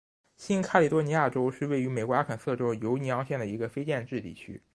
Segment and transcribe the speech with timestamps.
[0.35, 4.63] 新喀里多尼亚是位于美国阿肯色州犹尼昂县的一个非建制地区。